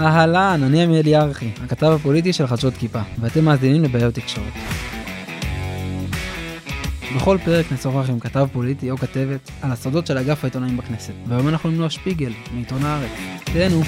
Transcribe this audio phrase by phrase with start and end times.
[0.00, 4.52] אהלן, אני עמיאל ירחי, הכתב הפוליטי של חדשות כיפה, ואתם מאזינים לבעיות תקשורת.
[7.16, 11.48] בכל פרק נשוחח עם כתב פוליטי או כתבת על הסודות של אגף העיתונאים בכנסת, והיום
[11.48, 13.10] אנחנו עם נועה שפיגל, מעיתון הארץ.
[13.44, 13.80] תהנו.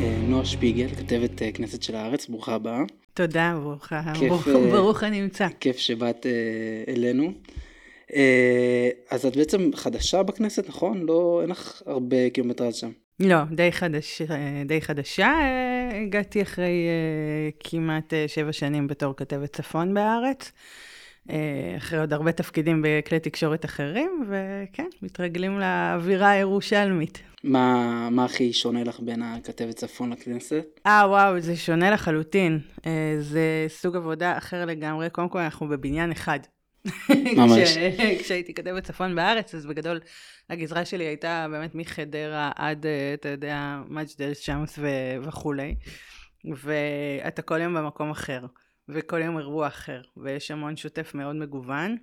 [0.00, 2.82] אה, נועה שפיגל, כתבת אה, כנסת של הארץ, ברוכה הבאה.
[3.14, 5.48] תודה, ברוכה, ברוך, אה, ברוך הנמצא.
[5.60, 6.26] כיף שבאת
[6.88, 7.32] אלינו.
[8.14, 11.02] אה, אז את בעצם חדשה בכנסת, נכון?
[11.06, 12.90] לא, אין לך הרבה קילומטראז' שם.
[13.20, 14.22] לא, די, חדש,
[14.66, 15.26] די חדשה.
[15.26, 20.52] אה, הגעתי אחרי אה, כמעט שבע שנים בתור כתבת צפון בארץ.
[21.76, 27.22] אחרי עוד הרבה תפקידים בכלי תקשורת אחרים, וכן, מתרגלים לאווירה הירושלמית.
[27.44, 30.80] מה, מה הכי שונה לך בין הכתבת צפון לכנסת?
[30.86, 32.58] אה, וואו, זה שונה לחלוטין.
[33.20, 35.10] זה סוג עבודה אחר לגמרי.
[35.10, 36.38] קודם כל, אנחנו בבניין אחד.
[37.36, 37.76] ממש.
[38.20, 40.00] כשהייתי כתבת צפון בארץ, אז בגדול
[40.50, 44.78] הגזרה שלי הייתה באמת מחדרה עד, אה, אתה יודע, מג'דל שמס
[45.22, 45.74] וכולי.
[46.44, 48.46] ואתה כל יום במקום אחר,
[48.88, 51.96] וכל יום אירוע אחר, ויש המון שוטף מאוד מגוון.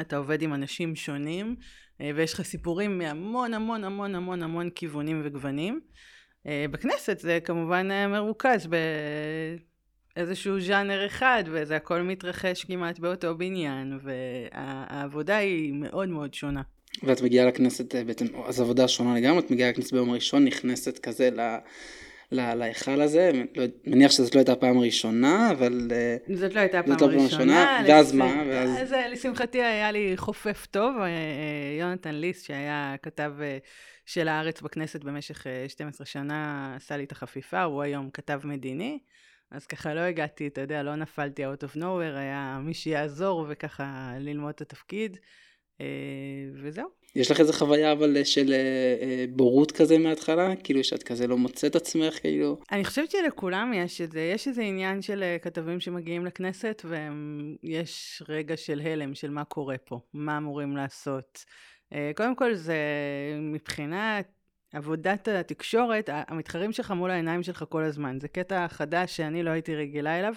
[0.00, 1.56] אתה עובד עם אנשים שונים,
[2.00, 5.80] אה, ויש לך סיפורים מהמון המון המון המון המון כיוונים וגוונים.
[6.46, 8.76] אה, בכנסת זה כמובן מרוכז ב...
[10.18, 16.62] איזשהו ז'אנר אחד, וזה הכל מתרחש כמעט באותו בניין, והעבודה היא מאוד מאוד שונה.
[17.02, 20.98] ואת מגיעה לכנסת אה, בעצם, אז עבודה שונה לגמרי, את מגיעה לכנסת ביום ראשון, נכנסת
[20.98, 21.56] כזה ל...
[22.32, 25.88] להיכל הזה, לא, מניח שזאת לא הייתה הפעם הראשונה, אבל...
[25.92, 27.84] אה, זאת לא הייתה הפעם לא הראשונה.
[27.88, 28.42] ואז מה?
[28.48, 28.70] ואז...
[28.82, 30.94] אז אה, לשמחתי היה לי חופף טוב,
[31.78, 33.32] יונתן ליס, שהיה כתב
[34.06, 38.98] של הארץ בכנסת במשך 12 שנה, עשה לי את החפיפה, הוא היום כתב מדיני.
[39.50, 44.12] אז ככה לא הגעתי, אתה יודע, לא נפלתי out of nowhere, היה מי שיעזור וככה
[44.18, 45.18] ללמוד את התפקיד,
[45.80, 45.86] אה,
[46.62, 46.88] וזהו.
[47.16, 48.56] יש לך איזה חוויה אבל של אה,
[49.02, 50.56] אה, בורות כזה מההתחלה?
[50.56, 52.58] כאילו שאת כזה לא מוצאת עצמך, כאילו?
[52.72, 54.20] אני חושבת שלכולם יש את זה.
[54.20, 60.00] יש איזה עניין של כתבים שמגיעים לכנסת, ויש רגע של הלם של מה קורה פה,
[60.12, 61.44] מה אמורים לעשות.
[62.16, 62.76] קודם כל זה
[63.40, 64.37] מבחינת
[64.72, 68.18] עבודת התקשורת, המתחרים שלך מול העיניים שלך כל הזמן.
[68.20, 70.34] זה קטע חדש שאני לא הייתי רגילה אליו,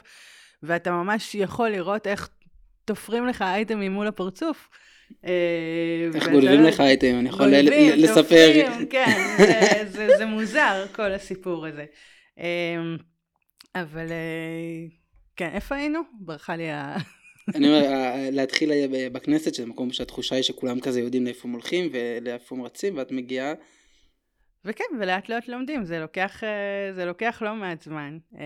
[0.63, 2.29] ואתה ממש יכול לראות איך
[2.85, 4.69] תופרים לך אייטמים מול הפרצוף.
[5.25, 7.47] אה, איך גולבים לך אייטמים, אני יכול
[7.95, 8.51] לספר.
[8.89, 9.85] כן,
[10.17, 11.85] זה מוזר כל הסיפור הזה.
[12.37, 12.97] אמ,
[13.75, 14.87] אבל אה,
[15.35, 15.99] כן, איפה היינו?
[16.19, 16.97] ברכה לי ה...
[17.55, 17.89] אני אומר,
[18.31, 18.71] להתחיל
[19.11, 23.11] בכנסת, שזה מקום שהתחושה היא שכולם כזה יודעים לאיפה הם הולכים ולאיפה הם רצים, ואת
[23.11, 23.53] מגיעה
[24.65, 28.17] וכן, ולאט לאט לומדים, זה לוקח, אה, זה לוקח לא מעט זמן.
[28.37, 28.41] אה,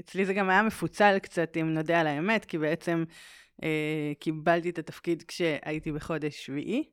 [0.00, 3.04] אצלי זה גם היה מפוצל קצת, אם נודה על האמת, כי בעצם
[3.62, 6.84] אה, קיבלתי את התפקיד כשהייתי בחודש שביעי.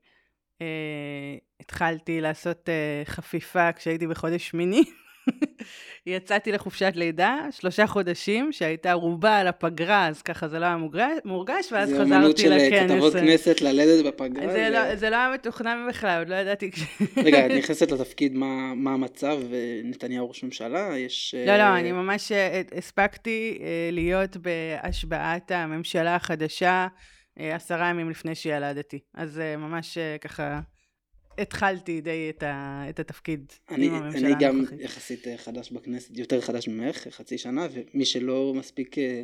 [1.60, 2.70] התחלתי לעשות
[3.06, 4.84] חפיפה כשהייתי בחודש שמיני.
[6.08, 10.78] יצאתי לחופשת לידה, שלושה חודשים, שהייתה רובה על הפגרה, אז ככה זה לא היה
[11.26, 12.10] מורגש, ואז חזרתי לכנס.
[12.10, 12.58] זה אמנות של
[12.88, 14.52] כתבות כנסת ללדת בפגרה.
[14.52, 16.72] זה, לא, זה לא היה מתוכנן בכלל, עוד לא ידעתי.
[17.26, 19.40] רגע, את נכנסת לתפקיד, מה, מה המצב?
[19.84, 20.98] נתניהו ראש ממשלה?
[20.98, 21.36] יש...
[21.48, 26.88] לא, לא, אה, אני ממש אה, הספקתי אה, להיות בהשבעת הממשלה החדשה
[27.36, 29.00] עשרה ימים לפני שילדתי.
[29.14, 30.60] אז ממש ככה...
[31.38, 34.72] התחלתי די את, ה, את התפקיד אני, עם הממשלה הנוכחית.
[34.72, 39.24] אני גם יחסית אה, חדש בכנסת, יותר חדש ממך, חצי שנה, ומי שלא מספיק אה,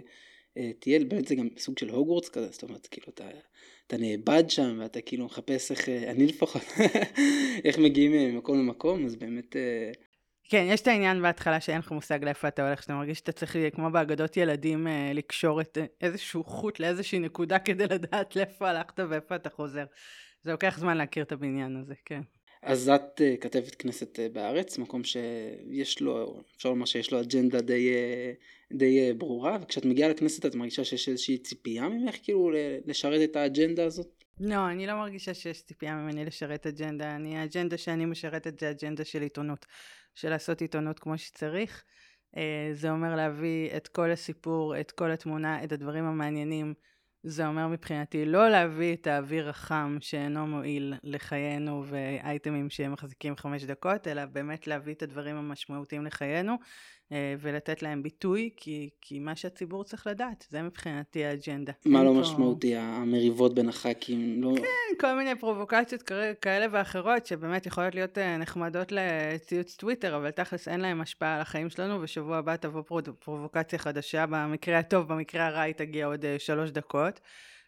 [0.57, 3.24] אה, טייל, באמת זה גם סוג של הוגוורטס כזה, זאת אומרת, כאילו, אתה,
[3.88, 6.63] אתה נאבד שם, ואתה כאילו מחפש איך, אני לפחות,
[7.66, 9.56] איך מגיעים ממקום למקום, אז באמת...
[10.50, 13.57] כן, יש את העניין בהתחלה שאין לך מושג לאיפה אתה הולך, שאתה מרגיש שאתה צריך,
[13.74, 19.50] כמו באגדות ילדים, לקשור את איזשהו חוט לאיזושהי נקודה כדי לדעת לאיפה הלכת ואיפה אתה
[19.50, 19.85] חוזר.
[20.44, 22.22] זה לוקח זמן להכיר את הבניין הזה, כן.
[22.62, 27.62] אז את uh, כתבת כנסת uh, בארץ, מקום שיש לו, אפשר לומר שיש לו אג'נדה
[27.62, 32.52] די, uh, די ברורה, וכשאת מגיעה לכנסת את מרגישה שיש איזושהי ציפייה ממך כאילו
[32.86, 34.24] לשרת את האג'נדה הזאת?
[34.40, 39.06] לא, אני לא מרגישה שיש ציפייה ממני לשרת אג'נדה, אני, האג'נדה שאני משרתת זה אג'נדה
[39.06, 39.66] של עיתונות,
[40.16, 41.84] של לעשות עיתונות כמו שצריך.
[42.74, 46.74] זה אומר להביא את כל הסיפור, את כל התמונה, את הדברים המעניינים.
[47.24, 54.08] זה אומר מבחינתי לא להביא את האוויר החם שאינו מועיל לחיינו ואייטמים שמחזיקים חמש דקות,
[54.08, 56.56] אלא באמת להביא את הדברים המשמעותיים לחיינו
[57.40, 61.72] ולתת להם ביטוי, כי, כי מה שהציבור צריך לדעת, זה מבחינתי האג'נדה.
[61.86, 62.20] מה לא פה...
[62.20, 62.76] משמעותי?
[62.76, 64.44] המריבות בין הח"כים?
[64.44, 64.56] לא...
[64.58, 66.04] כן, כל מיני פרובוקציות
[66.42, 71.42] כאלה ואחרות, שבאמת יכולות להיות אה, נחמדות לציוץ טוויטר, אבל תכלס אין להם השפעה על
[71.42, 72.84] החיים שלנו, ושבוע הבא תבוא
[73.20, 77.20] פרובוקציה חדשה, במקרה הטוב, במקרה הרע היא תגיע עוד אה, שלוש דקות.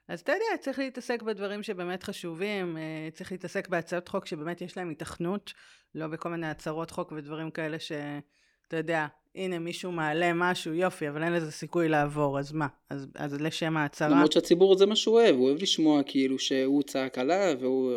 [0.07, 4.77] אז אתה יודע, צריך להתעסק בדברים שבאמת חשובים, אה, צריך להתעסק בהצעות חוק שבאמת יש
[4.77, 5.53] להם התכנות,
[5.95, 11.23] לא בכל מיני הצהרות חוק ודברים כאלה שאתה יודע, הנה מישהו מעלה משהו, יופי, אבל
[11.23, 12.67] אין לזה סיכוי לעבור, אז מה?
[12.89, 14.11] אז, אז לשם ההצהרה...
[14.15, 17.93] למרות שהציבור זה מה שהוא אוהב, הוא אוהב לשמוע כאילו שהוא צעק עליו והוא...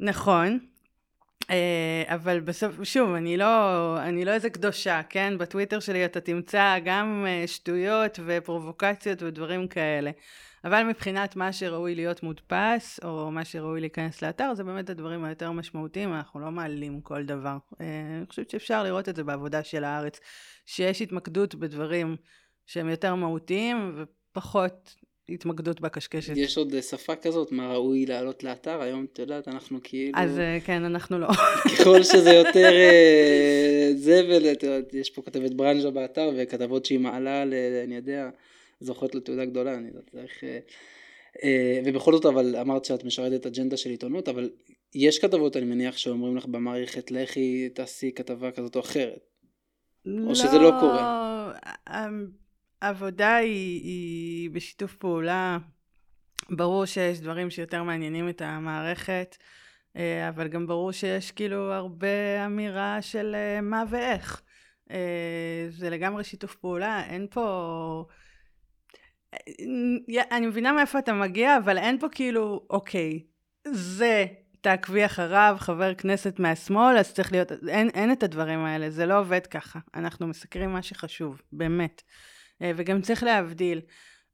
[0.00, 0.58] נכון,
[1.50, 3.46] אה, אבל בסוף, שוב, אני לא,
[3.98, 5.38] אני לא איזה קדושה, כן?
[5.38, 10.10] בטוויטר שלי אתה תמצא גם אה, שטויות ופרובוקציות ודברים כאלה.
[10.64, 15.52] אבל מבחינת מה שראוי להיות מודפס, או מה שראוי להיכנס לאתר, זה באמת הדברים היותר
[15.52, 17.56] משמעותיים, אנחנו לא מעלים כל דבר.
[17.80, 17.86] אה,
[18.18, 20.20] אני חושבת שאפשר לראות את זה בעבודה של הארץ,
[20.66, 22.16] שיש התמקדות בדברים
[22.66, 24.94] שהם יותר מהותיים ופחות
[25.28, 26.36] התמקדות בקשקשת.
[26.36, 30.18] יש עוד שפה כזאת, מה ראוי לעלות לאתר, היום את יודעת, אנחנו כאילו...
[30.18, 31.28] אז אה, כן, אנחנו לא.
[31.78, 37.44] ככל שזה יותר אה, זבל, את יודעת, יש פה כתבת ברנז'ה באתר, וכתבות שהיא מעלה,
[37.44, 37.54] ל,
[37.84, 38.30] אני יודע,
[38.82, 40.44] זוכות לתעודה גדולה, אני יודעת, צריך...
[41.44, 44.50] אה, ובכל זאת, אבל אמרת שאת משרתת אג'נדה של עיתונות, אבל
[44.94, 49.26] יש כתבות, אני מניח, שאומרים לך במערכת, לכי תעשי כתבה כזאת או אחרת.
[50.04, 51.52] לא, או שזה לא קורה.
[52.82, 55.58] העבודה היא, היא בשיתוף פעולה.
[56.50, 59.36] ברור שיש דברים שיותר מעניינים את המערכת,
[59.96, 64.42] אה, אבל גם ברור שיש כאילו הרבה אמירה של אה, מה ואיך.
[64.90, 68.06] אה, זה לגמרי שיתוף פעולה, אין פה...
[70.30, 73.20] אני מבינה מאיפה אתה מגיע, אבל אין פה כאילו, אוקיי,
[73.68, 74.26] זה,
[74.60, 79.18] תעקבי אחריו, חבר כנסת מהשמאל, אז צריך להיות, אין, אין את הדברים האלה, זה לא
[79.18, 79.78] עובד ככה.
[79.94, 82.02] אנחנו מסקרים מה שחשוב, באמת.
[82.62, 83.80] אה, וגם צריך להבדיל.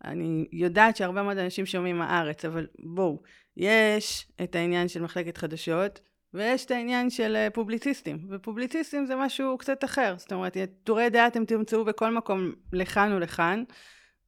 [0.05, 3.23] אני יודעת שהרבה מאוד אנשים שומעים הארץ, אבל בואו,
[3.57, 6.01] יש את העניין של מחלקת חדשות,
[6.35, 11.27] ויש את העניין של אה, פובליציסטים, ופובליציסטים זה משהו קצת אחר, זאת אומרת, טורי דעה
[11.27, 13.65] אתם תמצאו בכל מקום לכאן ולכאן,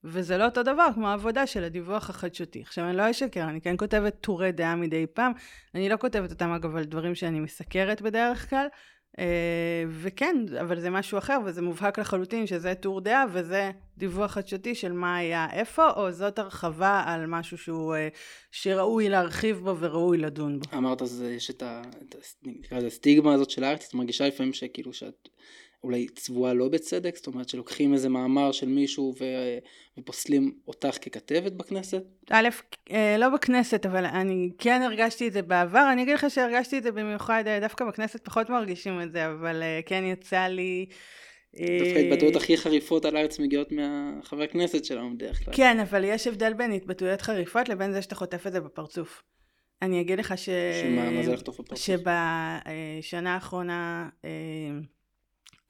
[0.04, 2.60] וזה לא אותו דבר כמו העבודה של הדיווח החדשותי.
[2.60, 5.32] עכשיו, אני לא אשקר, אני כן כותבת טורי דעה מדי פעם,
[5.74, 8.66] אני לא כותבת אותם אגב על דברים שאני מסקרת בדרך כלל,
[9.18, 14.74] אה, וכן, אבל זה משהו אחר, וזה מובהק לחלוטין שזה טור דעה, וזה דיווח חדשותי
[14.74, 18.08] של מה היה איפה, או זאת הרחבה על משהו שהוא, אה,
[18.50, 20.78] שראוי להרחיב בו וראוי לדון בו.
[20.78, 21.62] אמרת, אז יש את
[22.70, 25.28] הסטיגמה הזאת של הארץ, את מרגישה לפעמים שכאילו שאת
[25.84, 29.24] אולי צבועה לא בצדק, זאת אומרת שלוקחים איזה מאמר של מישהו ו...
[29.98, 32.02] ופוסלים אותך ככתבת בכנסת?
[32.30, 32.48] א',
[32.90, 36.82] אה, לא בכנסת, אבל אני כן הרגשתי את זה בעבר, אני אגיד לך שהרגשתי את
[36.82, 40.86] זה במיוחד, אה, דווקא בכנסת פחות מרגישים את זה, אבל אה, כן יצא לי...
[41.52, 45.54] דווקא ההתבטאויות הכי חריפות על הארץ מגיעות מהחבר כנסת שלנו בדרך כלל.
[45.54, 49.22] כן, אבל יש הבדל בין התבטאויות חריפות לבין זה שאתה חוטף את זה בפרצוף.
[49.82, 50.48] אני אגיד לך ש...
[50.82, 51.86] שמה, מה זה לחטוף בפרצוף?
[51.86, 54.08] שבשנה האחרונה...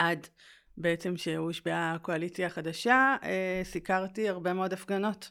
[0.00, 0.26] עד
[0.76, 5.30] בעצם שהושבעה הקואליציה החדשה, אה, סיקרתי הרבה מאוד הפגנות.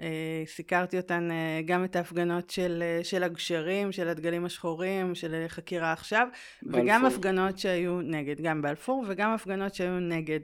[0.00, 5.92] אה, סיקרתי אותן אה, גם את ההפגנות של, של הגשרים, של הדגלים השחורים, של חקירה
[5.92, 6.28] עכשיו,
[6.62, 6.80] בלפור.
[6.80, 10.40] וגם הפגנות שהיו נגד, גם בלפור, וגם הפגנות שהיו נגד.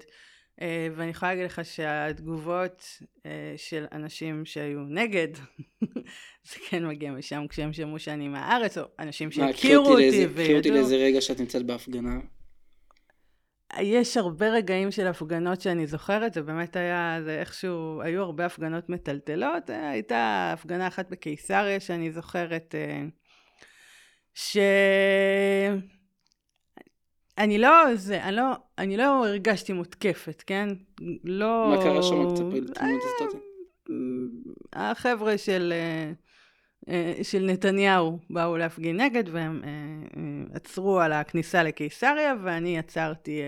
[0.97, 3.03] ואני יכולה להגיד לך שהתגובות
[3.57, 5.29] של אנשים שהיו נגד,
[6.49, 10.45] זה כן מגיע משם כשהם שמעו שאני מהארץ, או אנשים שהכירו אותי וידעו.
[10.45, 12.19] קחי אותי לאיזה רגע שאת נמצאת בהפגנה.
[13.81, 18.89] יש הרבה רגעים של הפגנות שאני זוכרת, זה באמת היה, זה איכשהו, היו הרבה הפגנות
[18.89, 19.71] מטלטלות.
[19.71, 23.03] הייתה הפגנה אחת בקיסריה שאני זוכרת, אה,
[24.35, 24.57] ש...
[27.39, 30.69] אני לא, זה, אני לא, אני לא הרגשתי מותקפת, כן?
[31.25, 31.75] לא...
[31.77, 32.35] מה קרה שם?
[32.35, 33.49] תספרי תמונות היסטוריות.
[34.73, 35.73] החבר'ה של...
[35.73, 36.13] אה, אה,
[37.23, 39.69] של נתניהו באו להפגין נגד והם אה,
[40.17, 43.41] אה, עצרו על הכניסה לקיסריה ואני עצרתי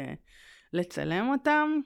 [0.72, 1.80] לצלם אותם.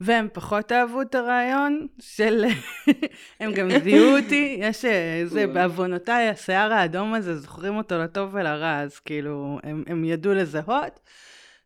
[0.00, 2.44] והם פחות אהבו את הרעיון של...
[3.40, 8.98] הם גם זיהו אותי, יש איזה, בעוונותיי, השיער האדום הזה, זוכרים אותו לטוב ולרע, אז
[8.98, 11.00] כאילו, הם, הם ידעו לזהות.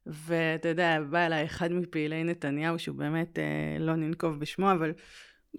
[0.07, 4.93] ואתה יודע, בא אליי אחד מפעילי נתניהו, שהוא באמת, אה, לא ננקוב בשמו, אבל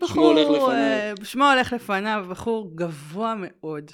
[0.01, 0.71] בחור, שמו הולך לפניו.
[0.71, 3.91] אה, שמו הולך לפניו, בחור גבוה מאוד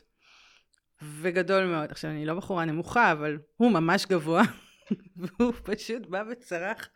[1.01, 1.91] וגדול מאוד.
[1.91, 4.43] עכשיו, אני לא בחורה נמוכה, אבל הוא ממש גבוה,
[5.17, 6.89] והוא פשוט בא וצרח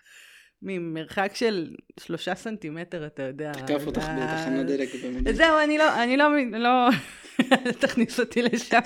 [0.61, 3.51] ממרחק של שלושה סנטימטר, אתה יודע.
[3.51, 4.89] תקף אותך בתחנת דלק.
[5.33, 6.89] זהו, אני לא, אני לא, לא,
[7.81, 8.79] תכניס אותי לשם.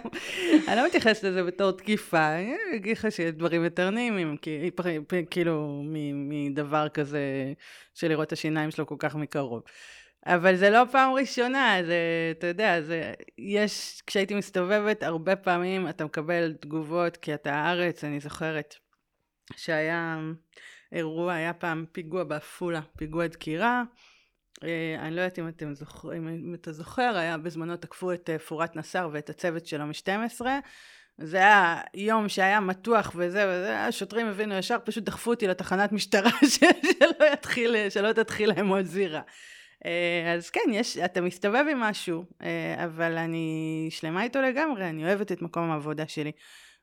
[0.67, 4.35] אני לא מתייחסת לזה בתור תקיפה, אני אגיד לך שיש דברים יותר נעימים,
[5.29, 5.83] כאילו,
[6.13, 7.53] מדבר כזה
[7.93, 9.63] של לראות את השיניים שלו כל כך מקרוב.
[10.25, 11.97] אבל זה לא פעם ראשונה, זה,
[12.37, 18.19] אתה יודע, זה, יש, כשהייתי מסתובבת, הרבה פעמים אתה מקבל תגובות, כי אתה הארץ, אני
[18.19, 18.75] זוכרת
[19.55, 20.19] שהיה
[20.91, 23.83] אירוע, היה פעם פיגוע בעפולה, פיגוע דקירה,
[24.99, 29.09] אני לא יודעת אם אתם זוכרים, אם אתה זוכר, היה בזמנו תקפו את פורת נסאר
[29.11, 30.41] ואת הצוות שלו מ-12,
[31.17, 36.31] זה היה יום שהיה מתוח וזה וזה, השוטרים הבינו ישר, פשוט דחפו אותי לתחנת משטרה
[36.55, 39.21] שלא יתחיל, שלא תתחיל להם עוד זירה.
[39.85, 45.05] אה, אז כן, יש, אתה מסתובב עם משהו, אה, אבל אני שלמה איתו לגמרי, אני
[45.05, 46.31] אוהבת את מקום העבודה שלי.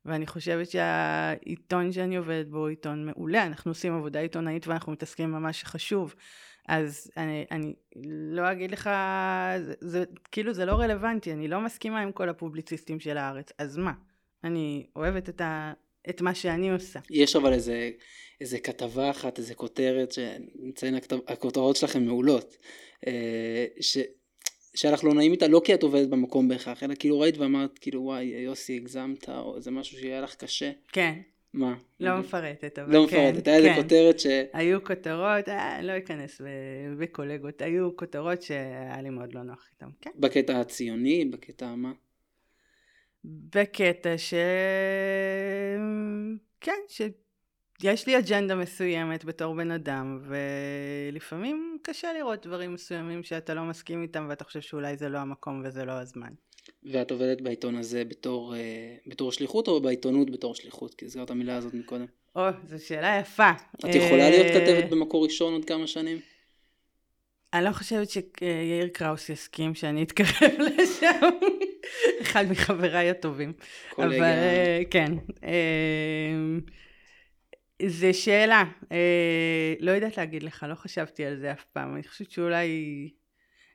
[0.04, 5.32] ואני חושבת שהעיתון שאני עובדת בו הוא עיתון מעולה, אנחנו עושים עבודה עיתונאית ואנחנו מתעסקים
[5.32, 6.14] במה שחשוב.
[6.68, 7.74] אז אני, אני
[8.30, 8.90] לא אגיד לך,
[9.58, 13.76] זה, זה כאילו זה לא רלוונטי, אני לא מסכימה עם כל הפובליציסטים של הארץ, אז
[13.76, 13.92] מה?
[14.44, 15.72] אני אוהבת את, ה,
[16.10, 17.00] את מה שאני עושה.
[17.10, 17.90] יש אבל איזה,
[18.40, 20.94] איזה כתבה אחת, איזה כותרת, שנציין
[21.28, 22.56] הכותרות שלכם מעולות,
[23.06, 23.98] אה, ש,
[24.74, 28.02] שלך לא נעים איתה, לא כי את עובדת במקום בהכרח, אלא כאילו ראית ואמרת, כאילו
[28.02, 30.70] וואי, יוסי, הגזמת, או זה משהו שיהיה לך קשה.
[30.92, 31.14] כן.
[31.54, 31.74] מה?
[32.00, 33.30] לא מפרטת, אבל לא כן.
[33.30, 33.82] מפרטת, היה איזה כן.
[33.82, 34.26] כותרת ש...
[34.52, 36.40] היו כותרות, אה, לא אכנס
[36.98, 40.10] בקולגות, היו כותרות שהיה לי מאוד לא נוח איתן, כן.
[40.18, 41.92] בקטע הציוני, בקטע מה?
[43.24, 44.34] בקטע ש...
[46.60, 50.20] כן, שיש לי אג'נדה מסוימת בתור בן אדם,
[51.12, 55.62] ולפעמים קשה לראות דברים מסוימים שאתה לא מסכים איתם ואתה חושב שאולי זה לא המקום
[55.64, 56.30] וזה לא הזמן.
[56.92, 60.94] ואת עובדת בעיתון הזה בתור, אה, בתור שליחות או בעיתונות בתור שליחות?
[60.94, 62.06] כי הזכרת המילה הזאת מקודם.
[62.36, 63.50] או, זו שאלה יפה.
[63.76, 66.20] את יכולה להיות אה, כתבת במקור ראשון עוד כמה שנים?
[67.52, 71.28] אני לא חושבת שיאיר קראוס יסכים שאני אתקרב לשם.
[72.22, 73.52] אחד מחבריי הטובים.
[73.98, 75.12] אבל אה, כן.
[75.44, 75.52] אה,
[77.82, 78.64] זה שאלה.
[78.92, 81.94] אה, לא יודעת להגיד לך, לא חשבתי על זה אף פעם.
[81.94, 82.68] אני חושבת שאולי...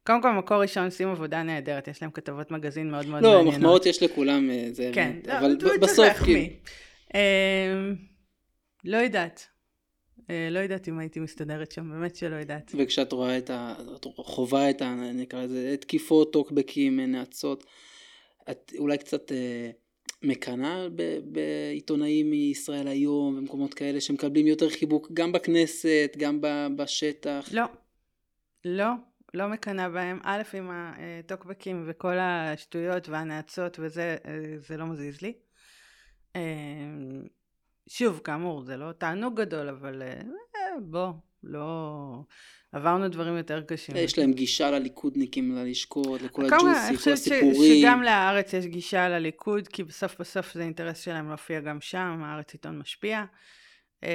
[0.06, 3.54] קודם כל, מקור ראשון עושים עבודה נהדרת, יש להם כתבות מגזין מאוד מאוד לא, מעניינות.
[3.54, 4.92] לא, מחמאות יש לכולם, זה...
[4.94, 6.40] כן, אבל לא, בסוף, כאילו...
[8.84, 9.48] לא יודעת.
[10.30, 12.72] לא יודעת אם הייתי מסתדרת שם, באמת שלא יודעת.
[12.78, 13.74] וכשאת רואה את ה...
[13.96, 14.96] את חווה את ה...
[15.14, 17.66] נקרא לזה, תקיפות, טוקבקים, נאצות,
[18.52, 19.72] את אולי קצת אה,
[20.24, 20.88] מקנאה
[21.26, 26.40] בעיתונאים מישראל היום ומקומות כאלה שמקבלים יותר חיבוק גם בכנסת, גם
[26.76, 27.50] בשטח?
[27.52, 27.64] לא,
[28.66, 28.90] לא,
[29.34, 30.20] לא מקנאה בהם.
[30.24, 35.34] א', עם הטוקבקים וכל השטויות והנאצות וזה, אה, זה לא מזיז לי.
[36.36, 36.42] אה,
[37.90, 40.22] שוב, כאמור, זה לא תענוג גדול, אבל אה,
[40.82, 41.12] בוא,
[41.44, 42.24] לא...
[42.72, 43.96] עברנו דברים יותר קשים.
[43.98, 46.64] יש להם גישה לליכודניקים, ללשכות, לכל הג'וסי,
[47.04, 47.46] כל הסיפורים.
[47.46, 51.82] אני חושבת שגם לארץ יש גישה לליכוד, כי בסוף בסוף זה אינטרס שלהם להופיע גם
[51.82, 53.24] שם, הארץ עיתון משפיע.
[54.04, 54.10] אמ,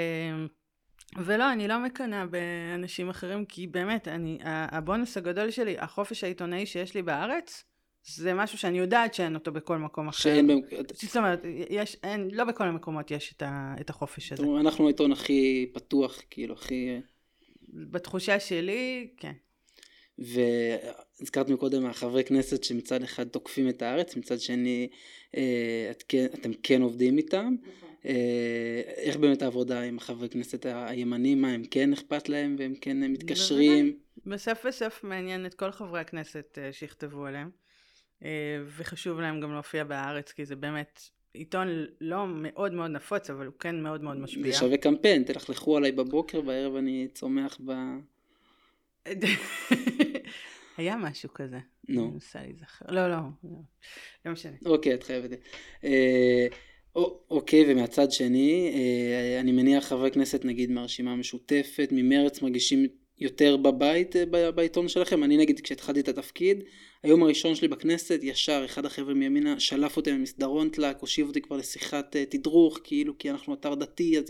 [1.16, 6.94] ולא, אני לא מקנאה באנשים אחרים, כי באמת, אני, הבונוס הגדול שלי, החופש העיתונאי שיש
[6.94, 7.64] לי בארץ,
[8.06, 10.18] זה משהו שאני יודעת שאין אותו בכל מקום אחר.
[10.18, 10.50] שאין...
[10.92, 11.40] זאת אומרת,
[11.70, 14.46] יש, אין, לא בכל המקומות יש את, ה, את החופש הזה.
[14.60, 17.00] אנחנו העיתון הכי פתוח, כאילו, הכי...
[17.74, 19.32] בתחושה שלי, כן.
[20.18, 24.88] והזכרת מקודם החברי כנסת שמצד אחד תוקפים את הארץ, מצד שני
[25.36, 27.54] אה, את כן, אתם כן עובדים איתם.
[27.62, 27.88] נכון.
[28.06, 33.12] אה, איך באמת העבודה עם החברי כנסת הימנים, מה הם כן אכפת להם והם כן
[33.12, 33.98] מתקשרים?
[34.26, 37.50] בסוף בסוף מעניין את כל חברי הכנסת אה, שיכתבו עליהם,
[38.76, 41.00] וחשוב להם גם להופיע בארץ, כי זה באמת
[41.34, 41.68] עיתון
[42.00, 44.42] לא מאוד מאוד נפוץ, אבל הוא כן מאוד מאוד משפיע.
[44.42, 47.72] זה שווה קמפיין, תלכלכו עליי בבוקר, בערב אני צומח ב...
[50.76, 51.58] היה משהו כזה.
[51.88, 52.02] נו.
[52.04, 52.84] אני מנסה להיזכר.
[52.88, 53.50] לא, לא, לא,
[54.26, 54.56] לא משנה.
[54.66, 55.30] אוקיי, את חייבת.
[55.84, 56.46] אה,
[57.30, 62.86] אוקיי, ומהצד שני, אה, אני מניח חברי כנסת, נגיד מהרשימה המשותפת, ממרץ, מרגישים
[63.20, 65.24] יותר בבית אה, בעיתון שלכם.
[65.24, 66.64] אני נגיד כשהתחלתי את התפקיד,
[67.02, 71.56] היום הראשון שלי בכנסת, ישר אחד החבר'ה מימינה שלף אותי ממסדרון תלק, הושיב אותי כבר
[71.56, 74.24] לשיחת uh, תדרוך, כאילו כי אנחנו אתר דתי, אז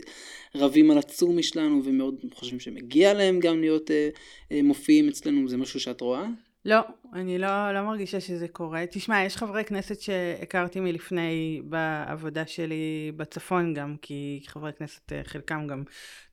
[0.55, 5.81] רבים על הצומי שלנו ומאוד חושבים שמגיע להם גם להיות uh, מופיעים אצלנו, זה משהו
[5.81, 6.27] שאת רואה?
[6.65, 6.81] לא,
[7.13, 8.85] אני לא, לא מרגישה שזה קורה.
[8.91, 15.83] תשמע, יש חברי כנסת שהכרתי מלפני בעבודה שלי בצפון גם, כי חברי כנסת חלקם גם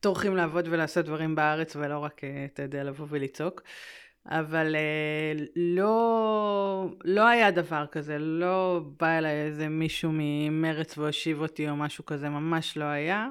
[0.00, 2.20] טורחים לעבוד ולעשות דברים בארץ ולא רק,
[2.54, 3.62] אתה יודע, לבוא ולצעוק.
[4.26, 11.68] אבל אה, לא, לא היה דבר כזה, לא בא אליי איזה מישהו ממרץ והושיב אותי
[11.68, 13.28] או משהו כזה, ממש לא היה.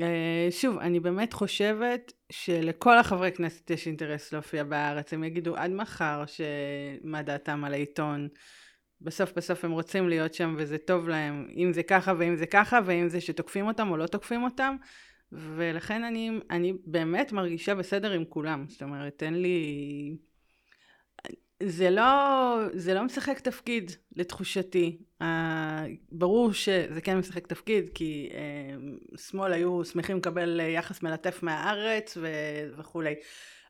[0.00, 5.70] אה, שוב, אני באמת חושבת שלכל החברי כנסת יש אינטרס להופיע בארץ, הם יגידו עד
[5.70, 8.28] מחר שמה דעתם על העיתון.
[9.00, 12.78] בסוף בסוף הם רוצים להיות שם וזה טוב להם, אם זה ככה ואם זה ככה,
[12.84, 14.76] ואם זה שתוקפים אותם או לא תוקפים אותם,
[15.32, 18.64] ולכן אני, אני באמת מרגישה בסדר עם כולם.
[18.68, 20.16] זאת אומרת, אין לי...
[21.62, 24.98] זה לא, זה לא משחק תפקיד לתחושתי.
[25.22, 25.24] Uh,
[26.12, 32.70] ברור שזה כן משחק תפקיד, כי uh, שמאל היו שמחים לקבל יחס מלטף מהארץ ו-
[32.78, 33.14] וכולי.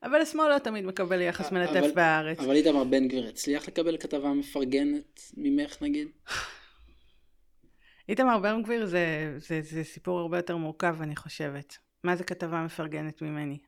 [0.03, 2.39] אבל השמאל לא תמיד מקבל יחס מלטף בארץ.
[2.39, 6.09] אבל איתמר בן גביר הצליח לקבל כתבה מפרגנת ממך נגיד?
[8.09, 11.86] איתמר בן גביר זה, זה, זה סיפור הרבה יותר מורכב אני חושבת.
[12.07, 13.59] מה זה כתבה מפרגנת ממני?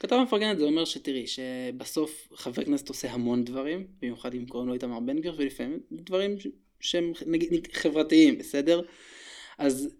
[0.00, 4.74] כתבה מפרגנת זה אומר שתראי שבסוף חבר כנסת עושה המון דברים, במיוחד אם קוראים לו
[4.74, 6.36] איתמר בן גביר ולפעמים דברים
[6.80, 8.80] שהם נגיד חברתיים, בסדר?
[9.58, 9.96] אז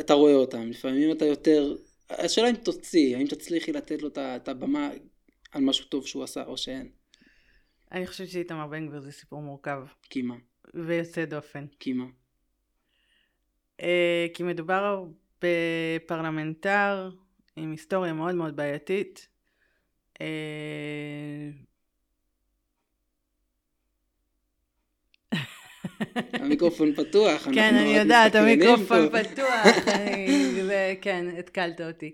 [0.00, 1.76] אתה רואה אותם, לפעמים אתה יותר,
[2.10, 4.90] השאלה אם תוציא, האם תצליחי לתת לו את הבמה
[5.52, 6.90] על משהו טוב שהוא עשה או שאין.
[7.92, 9.82] אני חושבת שאיתמר בן גביר זה סיפור מורכב.
[10.10, 10.36] כי מה?
[10.74, 11.66] ויוצא דופן.
[11.80, 12.04] כי מה?
[13.80, 13.84] Uh,
[14.34, 15.04] כי מדובר
[15.42, 17.10] בפרלמנטר
[17.56, 19.28] עם היסטוריה מאוד מאוד בעייתית.
[20.14, 20.22] Uh,
[26.32, 27.48] המיקרופון פתוח.
[27.54, 29.84] כן, אני יודעת, המיקרופון פתוח.
[31.00, 32.12] כן, התקלת אותי.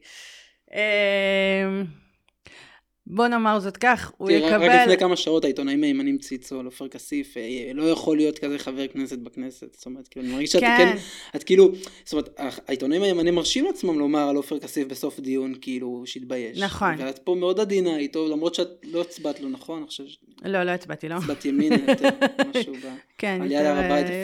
[3.11, 4.71] בוא נאמר זאת כך, הוא תראה, יקבל...
[4.71, 8.59] רק לפני כמה שעות העיתונאים הימנים ציצו על עופר כסיף, אה, לא יכול להיות כזה
[8.59, 9.75] חבר כנסת בכנסת.
[9.75, 10.97] זאת אומרת, כאילו, אני מרגיש שאת כן, כן
[11.37, 11.73] את כאילו,
[12.05, 12.29] זאת אומרת,
[12.69, 16.59] העיתונאים הימנים מרשים לעצמם לומר על עופר כסיף בסוף דיון, כאילו, שהתבייש.
[16.59, 16.95] נכון.
[16.99, 19.83] ואת פה מאוד עדינה איתו, למרות שאת לא הצבעת לו, נכון?
[19.83, 20.07] עכשיו...
[20.45, 21.15] לא, לא הצבעתי לו.
[21.15, 21.21] לא.
[21.21, 22.09] הצבעת ימין יותר,
[22.57, 22.87] משהו ב...
[23.19, 23.41] כן,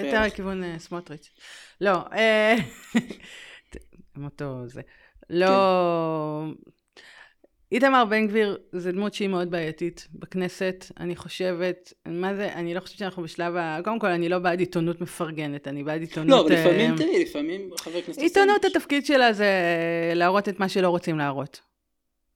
[0.05, 1.31] יותר לכיוון אה, סמוטריץ'.
[1.81, 2.57] לא, אה,
[4.17, 4.81] מוטו זה.
[5.31, 5.47] לא...
[5.47, 6.74] כן.
[7.75, 12.81] איתמר בן גביר זה דמות שהיא מאוד בעייתית בכנסת, אני חושבת, מה זה, אני לא
[12.81, 13.79] חושבת שאנחנו בשלב ה...
[13.85, 16.31] קודם כל, אני לא בעד עיתונות מפרגנת, אני בעד עיתונות...
[16.31, 16.99] לא, אבל לפעמים, uh...
[16.99, 18.19] תראי, לפעמים חבר כנסת...
[18.21, 19.49] עיתונות, התפקיד שלה זה
[20.15, 21.61] להראות את מה שלא רוצים להראות.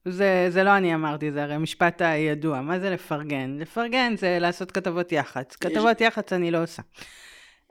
[0.05, 2.61] זה, זה לא אני אמרתי, זה הרי המשפט הידוע.
[2.61, 3.57] מה זה לפרגן?
[3.59, 5.55] לפרגן זה לעשות כתבות יח"צ.
[5.55, 6.81] כתבות יח"צ אני לא עושה.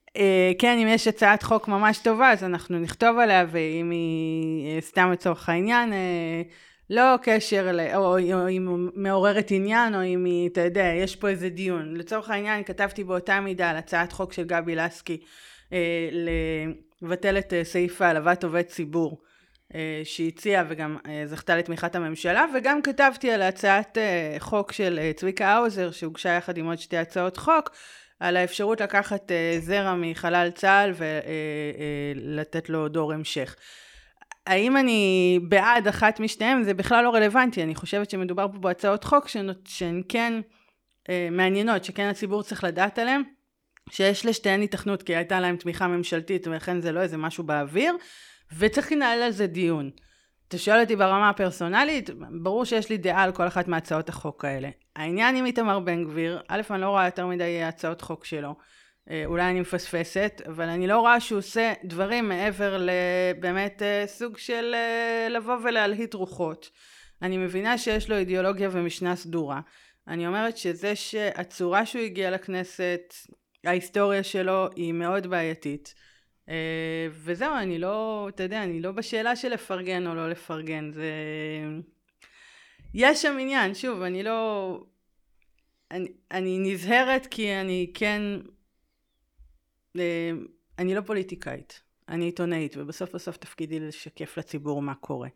[0.08, 0.20] Uh,
[0.58, 5.48] כן, אם יש הצעת חוק ממש טובה, אז אנחנו נכתוב עליה, ואם היא סתם לצורך
[5.48, 5.92] העניין...
[6.90, 7.80] לא קשר, ל...
[7.94, 11.96] או, או או אם מעוררת עניין, או אם היא, אתה יודע, יש פה איזה דיון.
[11.96, 15.20] לצורך העניין, כתבתי באותה מידה על הצעת חוק של גבי לסקי,
[15.72, 16.08] אה,
[17.02, 19.20] לבטל את אה, סעיף העלבת עובד ציבור,
[19.74, 25.12] אה, שהציעה וגם אה, זכתה לתמיכת הממשלה, וגם כתבתי על הצעת אה, חוק של אה,
[25.16, 27.70] צביקה האוזר, שהוגשה יחד עם עוד שתי הצעות חוק,
[28.20, 33.56] על האפשרות לקחת אה, זרע מחלל צה"ל ולתת אה, לו דור המשך.
[34.48, 39.28] האם אני בעד אחת משתיהן זה בכלל לא רלוונטי, אני חושבת שמדובר פה בהצעות חוק
[39.64, 40.40] שהן כן
[41.08, 43.22] אה, מעניינות, שכן הציבור צריך לדעת עליהן,
[43.90, 47.96] שיש לשתיהן התכנות כי הייתה להן תמיכה ממשלתית ולכן זה לא איזה משהו באוויר,
[48.58, 49.90] וצריך לנהל על זה דיון.
[50.48, 52.10] אתה שואל אותי ברמה הפרסונלית,
[52.42, 54.68] ברור שיש לי דעה על כל אחת מהצעות החוק האלה.
[54.96, 58.54] העניין עם איתמר בן גביר, א', אני לא רואה יותר מדי הצעות חוק שלו.
[59.10, 64.38] אה, אולי אני מפספסת, אבל אני לא רואה שהוא עושה דברים מעבר לבאמת אה, סוג
[64.38, 66.70] של אה, לבוא ולהלהיט רוחות.
[67.22, 69.60] אני מבינה שיש לו אידיאולוגיה ומשנה סדורה.
[70.08, 73.14] אני אומרת שזה שהצורה שהוא הגיע לכנסת,
[73.64, 75.94] ההיסטוריה שלו היא מאוד בעייתית.
[77.10, 81.10] וזהו, אני לא, אתה יודע, אני לא בשאלה של לפרגן או לא לפרגן, זה...
[82.94, 84.80] יש שם עניין, שוב, אני לא...
[85.90, 88.22] אני, אני נזהרת כי אני כן
[90.78, 95.28] אני לא פוליטיקאית, אני עיתונאית, ובסוף בסוף תפקידי לשקף לציבור מה קורה.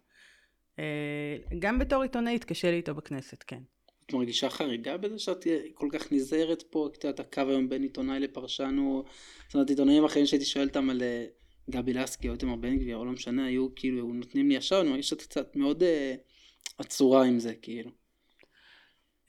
[0.79, 3.63] אה, גם בתור עיתונאית קשה לי איתו בכנסת, כן.
[4.07, 6.89] את מרגישה חריגה בזה שאת כל כך נזהרת פה?
[6.93, 9.05] את יודעת, הקו היום בין עיתונאי לפרשן הוא...
[9.47, 11.27] זאת אומרת, עיתונאים אחרים שהייתי שואל אותם על אה,
[11.71, 14.91] גבי לסקי או איתמר בן גביר, או לא משנה, היו כאילו נותנים לי ישר, אני
[14.91, 16.15] מרגיש שאת קצת מאוד אה,
[16.79, 17.91] עצורה עם זה, כאילו.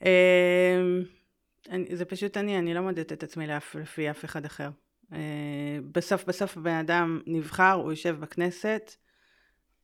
[0.04, 0.80] אה,
[1.92, 4.68] זה פשוט אני, אני לא מודדת את עצמי לפי אף אחד אחר.
[5.14, 8.94] אה, בסוף בסוף הבן אדם נבחר, הוא יושב בכנסת.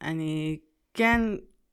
[0.03, 0.59] אני
[0.95, 1.21] כן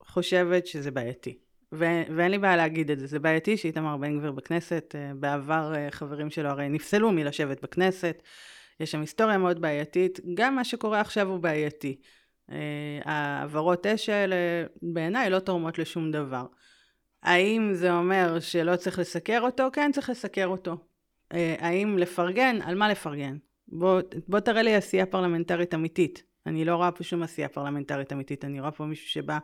[0.04, 1.38] חושבת שזה בעייתי.
[1.74, 5.74] ו- ואין לי בעיה להגיד את זה, זה בעייתי שאיתמר בן גביר בכנסת, אה, בעבר
[5.76, 8.24] אה, חברים שלו הרי נפסלו מלשבת בכנסת,
[8.80, 12.00] יש שם היסטוריה מאוד בעייתית, גם מה שקורה עכשיו הוא בעייתי.
[13.04, 14.36] העברות אש האלה
[14.82, 16.46] בעיניי לא תורמות לשום דבר.
[17.24, 19.68] האם זה אומר שלא צריך לסקר אותו?
[19.74, 20.78] כן, צריך לסקר אותו.
[21.32, 22.62] האם לפרגן?
[22.62, 23.38] על מה לפרגן?
[23.68, 26.24] בוא, בוא תראה לי עשייה פרלמנטרית אמיתית.
[26.46, 29.38] אני לא רואה פה שום עשייה פרלמנטרית אמיתית, אני רואה פה מישהו שבא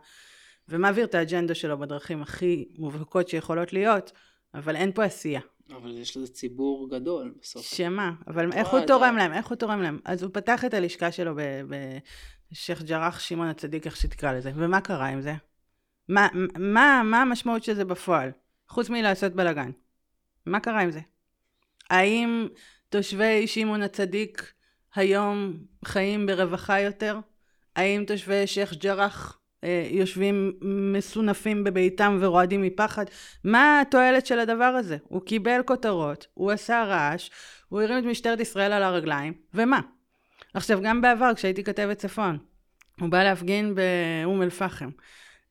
[0.70, 4.12] ומעביר את האג'נדה שלו בדרכים הכי מובהקות שיכולות להיות,
[4.54, 5.42] אבל אין פה עשייה.
[5.72, 7.66] אבל יש לזה ציבור גדול בסוף.
[7.66, 8.12] שמה?
[8.28, 9.34] אבל איך הוא תורם להם?
[9.34, 10.00] איך הוא תורם להם?
[10.06, 11.32] אז הוא פתח את הלשכה שלו
[12.52, 15.34] בשייח' ג'ראח שמעון הצדיק, איך שתקרא לזה, ומה קרה עם זה?
[16.10, 16.28] מה,
[16.60, 18.32] מה, מה המשמעות של זה בפועל?
[18.68, 19.72] חוץ מלעשות בלאגן.
[20.46, 21.00] מה קרה עם זה?
[21.90, 22.48] האם
[22.94, 24.54] תושבי שמעון הצדיק
[24.96, 25.54] היום
[25.86, 27.20] חיים ברווחה יותר?
[27.76, 33.06] האם תושבי שייח' ג'ראח אה, יושבים מסונפים בביתם ורועדים מפחד.
[33.44, 34.98] מה התועלת של הדבר הזה?
[35.04, 37.30] הוא קיבל כותרות, הוא עשה רעש,
[37.70, 39.80] הוא הרים את משטרת ישראל על הרגליים, ומה?
[40.54, 42.38] עכשיו, גם בעבר, כשהייתי כתבת צפון,
[43.00, 44.90] הוא בא להפגין באום אל-פחם.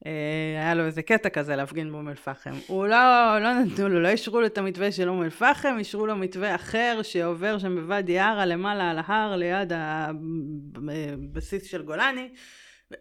[0.06, 2.54] אה, היה לו איזה קטע כזה להפגין באום אל-פחם.
[2.66, 6.16] הוא לא, לא נתנו לו, לא אישרו לו את המתווה של אום אל-פחם, אישרו לו
[6.16, 12.28] מתווה אחר שעובר שם בוואדי עארה למעלה על ההר ליד הבסיס של גולני.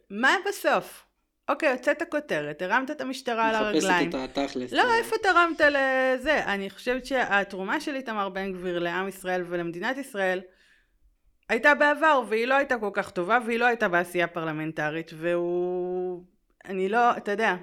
[0.10, 1.06] מה בסוף?
[1.50, 4.10] אוקיי, הוצאת כותרת, הרמת את המשטרה על הרגליים.
[4.10, 4.74] מחפשת את התכלס.
[4.74, 6.46] לא, איפה תרמת לזה?
[6.46, 10.42] אני חושבת שהתרומה של איתמר בן גביר לעם ישראל ולמדינת ישראל
[11.50, 16.24] הייתה בעבר, והיא לא הייתה כל כך טובה, והיא לא הייתה בעשייה פרלמנטרית, והוא...
[16.66, 17.56] אני לא, אתה יודע,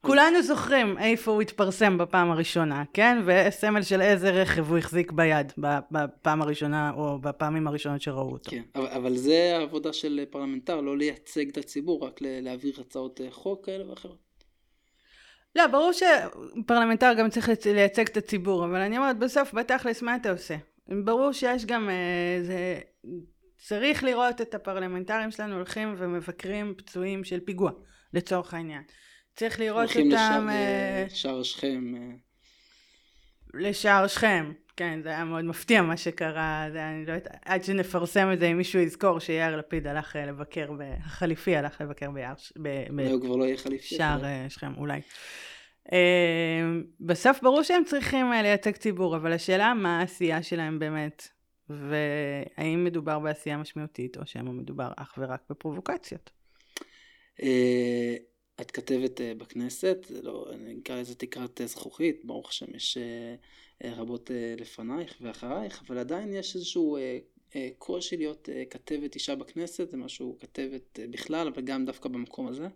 [0.00, 3.18] כולנו זוכרים איפה הוא התפרסם בפעם הראשונה, כן?
[3.24, 5.52] וסמל של איזה רכב הוא החזיק ביד
[5.90, 8.50] בפעם הראשונה או בפעמים הראשונות שראו אותו.
[8.50, 13.30] כן, אבל, אבל זה העבודה של פרלמנטר, לא לייצג את הציבור, רק להעביר הצעות אה,
[13.30, 14.18] חוק כאלה ואחרות.
[15.56, 20.30] לא, ברור שפרלמנטר גם צריך לייצג את הציבור, אבל אני אומרת, בסוף, בתכלס, מה אתה
[20.30, 20.56] עושה?
[21.04, 22.80] ברור שיש גם, אה, זה,
[23.58, 27.70] צריך לראות את הפרלמנטרים שלנו הולכים ומבקרים פצועים של פיגוע,
[28.14, 28.82] לצורך העניין.
[29.36, 30.00] צריך לראות אותם...
[30.00, 31.94] הולכים אה, לשער שכם.
[31.96, 32.16] אה.
[33.54, 38.32] לשער שכם, כן, זה היה מאוד מפתיע מה שקרה, זה, אני לא יודעת, עד שנפרסם
[38.32, 40.70] את זה, אם מישהו יזכור שיאיר לפיד הלך אה, לבקר,
[41.04, 42.34] החליפי הלך לבקר ביער,
[42.90, 43.94] אולי הוא כבר לא יהיה חליפי.
[43.94, 45.00] שער שכם, אולי.
[47.00, 51.28] בסוף ברור שהם צריכים לייצג ציבור, אבל השאלה מה העשייה שלהם באמת,
[51.68, 56.30] והאם מדובר בעשייה משמעותית, או שמא מדובר אך ורק בפרובוקציות.
[58.60, 62.98] את כתבת uh, בכנסת, לא, אני אקרא לזה תקרת uh, זכוכית, ברוך השם יש
[63.84, 66.98] רבות לפנייך ואחרייך, אבל עדיין יש איזשהו
[67.78, 72.68] קושי להיות כתבת אישה בכנסת, זה משהו כתבת בכלל, אבל גם דווקא במקום הזה.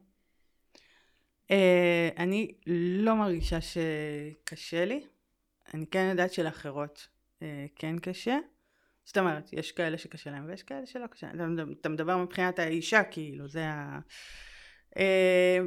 [2.17, 5.01] אני לא מרגישה שקשה לי,
[5.75, 7.09] אני כן יודעת שלאחרות
[7.77, 8.39] כן קשה.
[9.09, 11.31] זאת אומרת, יש כאלה שקשה להם ויש כאלה שלא קשה.
[11.81, 13.99] אתה מדבר מבחינת האישה, כאילו, זה ה...
[14.99, 15.59] אה,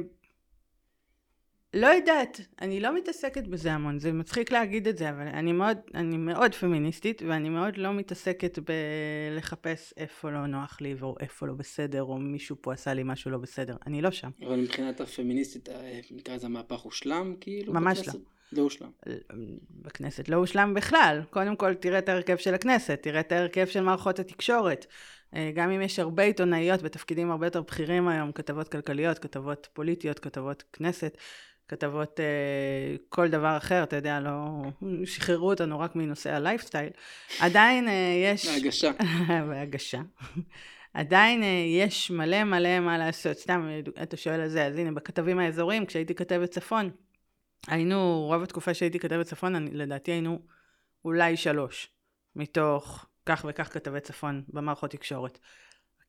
[1.74, 5.78] לא יודעת, אני לא מתעסקת בזה המון, זה מצחיק להגיד את זה, אבל אני מאוד,
[5.94, 11.54] אני מאוד פמיניסטית, ואני מאוד לא מתעסקת בלחפש איפה לא נוח לי, או איפה לא
[11.54, 14.30] בסדר, או מישהו פה עשה לי משהו לא בסדר, אני לא שם.
[14.46, 17.72] אבל מבחינת הפמיניסטית, אה, נקרא לזה המהפך הושלם, כאילו?
[17.72, 18.08] ממש?
[18.08, 18.14] לא.
[18.52, 18.90] לא הושלם.
[19.70, 21.22] בכנסת לא הושלם בכלל.
[21.30, 24.86] קודם כל, תראה את ההרכב של הכנסת, תראה את ההרכב של מערכות התקשורת.
[25.34, 30.18] אה, גם אם יש הרבה עיתונאיות בתפקידים הרבה יותר בכירים היום, כתבות כלכליות, כתבות פוליטיות,
[30.18, 31.16] כתבות כנסת,
[31.68, 34.62] כתבות uh, כל דבר אחר, אתה יודע, לא
[35.04, 36.90] שחררו אותנו רק מנושאי הלייפסטייל,
[37.40, 37.90] עדיין uh,
[38.24, 38.46] יש...
[38.46, 38.90] בהגשה.
[39.48, 40.00] בהגשה.
[40.94, 41.44] עדיין uh,
[41.82, 43.38] יש מלא מלא מה לעשות.
[43.38, 43.68] סתם,
[44.02, 46.90] אתה שואל על זה, אז הנה, בכתבים האזוריים, כשהייתי כתבת צפון,
[47.66, 50.38] היינו, רוב התקופה שהייתי כתבת צפון, אני, לדעתי היינו
[51.04, 51.88] אולי שלוש,
[52.36, 55.38] מתוך כך וכך כתבי צפון במערכות תקשורת.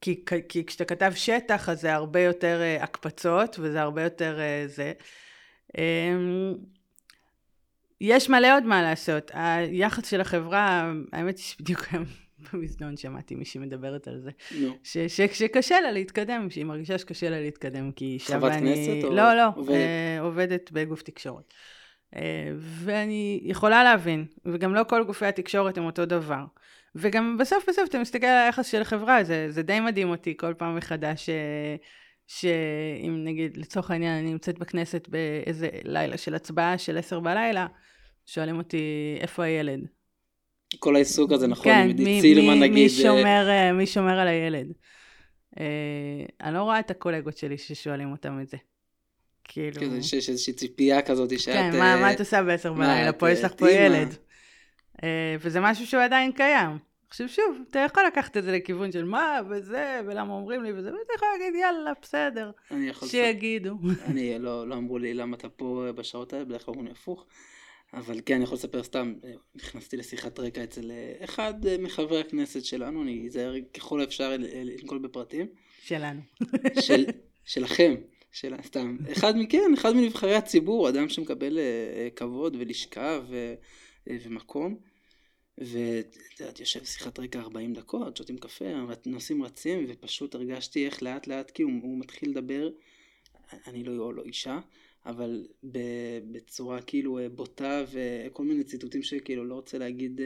[0.01, 4.71] כי, כי כשאתה כתב שטח, אז זה הרבה יותר uh, הקפצות, וזה הרבה יותר uh,
[4.71, 4.93] זה.
[5.71, 5.77] Um,
[8.01, 9.31] יש מלא עוד מה לעשות.
[9.33, 12.03] היחס של החברה, האמת היא שבדיוק היום
[12.53, 14.31] במזנון שמעתי מישהי מדברת על זה.
[14.51, 14.87] No.
[15.33, 18.57] שקשה לה להתקדם, שהיא מרגישה שקשה לה להתקדם, כי היא שווה אני...
[18.57, 19.13] חברת כנסת או...
[19.13, 19.77] לא, לא, עובדת?
[19.77, 21.53] Uh, עובדת בגוף תקשורת.
[22.13, 22.17] Uh,
[22.57, 26.45] ואני יכולה להבין, וגם לא כל גופי התקשורת הם אותו דבר.
[26.95, 30.53] וגם בסוף בסוף אתה מסתכל על היחס של החברה, זה, זה די מדהים אותי כל
[30.53, 31.75] פעם מחדש, אה,
[32.27, 37.67] שאם נגיד לצורך העניין אני נמצאת בכנסת באיזה לילה של הצבעה של עשר בלילה,
[38.25, 39.87] שואלים אותי איפה הילד.
[40.79, 42.73] כל העיסוק הזה נכון, כן, מי, צילמן נגיד.
[42.73, 44.73] מי שומר, אה, מי שומר על הילד.
[45.59, 45.65] אה,
[46.41, 48.57] אני לא רואה את הקולגות שלי ששואלים אותם את זה.
[49.43, 49.79] כאילו...
[49.79, 51.53] כאילו שיש איזושהי ציפייה כזאת שאת...
[51.53, 53.13] כן, מה, מה את עושה בעשר בלילה?
[53.13, 54.15] פה יש לך פה ילד.
[55.03, 56.77] אה, וזה משהו שהוא עדיין קיים.
[57.09, 60.89] עכשיו שוב, אתה יכול לקחת את זה לכיוון של מה וזה, ולמה אומרים לי וזה,
[60.89, 62.51] ואתה יכול להגיד יאללה, בסדר,
[63.05, 63.77] שיגידו.
[64.05, 67.25] אני, לא, לא אמרו לי למה אתה פה בשעות האלה, בדרך כלל אומרים לי הפוך.
[67.93, 72.65] אבל כן, אני יכול לספר סתם, אה, נכנסתי לשיחת רקע אצל אה, אחד מחברי הכנסת
[72.65, 75.47] שלנו, אני אזהר ככל האפשר לנקול בפרטים.
[75.83, 76.21] שלנו.
[76.81, 77.05] של,
[77.45, 77.95] שלכם,
[78.31, 78.97] של, סתם.
[79.11, 81.59] אחד מכן, אחד מנבחרי הציבור, אדם שמקבל
[82.15, 83.53] כבוד ולשכה ו,
[84.07, 84.77] ומקום.
[85.57, 88.65] ואת יודעת, יושב שיחת רקע 40 דקות, שותים קפה,
[89.05, 92.69] נוסעים רצים, ופשוט הרגשתי איך לאט לאט, כאילו הוא מתחיל לדבר,
[93.67, 94.59] אני לא, לא אישה,
[95.05, 95.47] אבל
[96.31, 100.21] בצורה כאילו בוטה, וכל מיני ציטוטים שכאילו לא רוצה להגיד,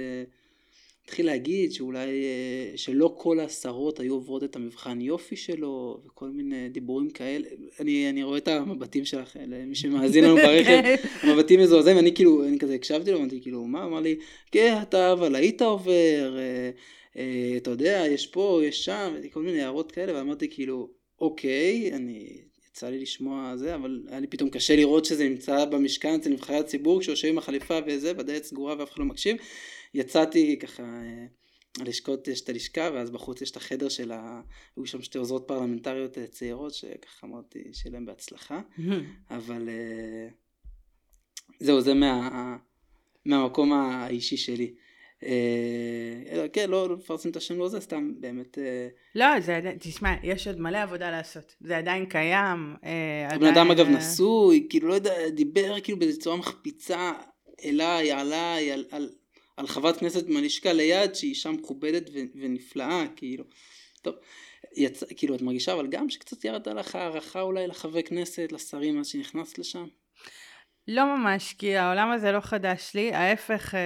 [1.08, 6.70] התחיל להגיד שאולי, אה, שלא כל השרות היו עוברות את המבחן יופי שלו, וכל מיני
[6.70, 7.48] דיבורים כאלה.
[7.80, 9.38] אני, אני רואה את המבטים שלך,
[9.68, 10.82] מי שמאזין לנו ברכב,
[11.24, 13.86] המבטים מזועזעים, אני כאילו, אני כזה הקשבתי לו, אמרתי כאילו, מה?
[13.86, 14.16] אמר לי,
[14.52, 16.70] כן, אתה אבל היית עובר, אה,
[17.18, 22.42] אה, אתה יודע, יש פה, יש שם, כל מיני הערות כאלה, ואמרתי כאילו, אוקיי, אני,
[22.78, 26.56] יצא לי לשמוע זה, אבל היה לי פתאום קשה לראות שזה נמצא במשכן אצל נבחרי
[26.56, 29.38] הציבור, כשיושבים עם החליפה וזה, בדלת סגורה ואף אחד לא מקשיב.
[29.94, 31.26] יצאתי ככה, אה,
[31.80, 34.42] הלשכות יש את הלשכה, ואז בחוץ יש את החדר של ה...
[34.76, 38.62] היו שם שתי עוזרות פרלמנטריות אה, צעירות, שככה אמרתי שיהיה להם בהצלחה,
[39.30, 40.28] אבל אה,
[41.60, 42.58] זהו, זה מה...
[43.26, 44.74] מהמקום האישי שלי.
[46.54, 48.58] כן, לא לפרסם את השם לא זה, סתם באמת...
[49.16, 51.56] לא, זה עדיין, תשמע, יש עוד מלא עבודה לעשות.
[51.60, 52.76] זה עדיין קיים.
[53.30, 57.14] הבן אדם אגב נשוי, כאילו, לא יודע, דיבר כאילו בצורה מחפיצה
[57.66, 59.10] אליי, עליי, על, על,
[59.58, 63.44] על חברת כנסת מהלשכה ליד שהיא אישה מכובדת ו, ונפלאה, כאילו.
[64.02, 64.16] טוב,
[64.76, 65.04] יצ...
[65.04, 69.60] כאילו את מרגישה אבל גם שקצת ירדה לך הערכה אולי לחברי כנסת, לשרים מאז שנכנסת
[69.60, 69.88] לשם?
[70.88, 73.80] לא ממש, כי העולם הזה לא חדש לי, ההפך, אה,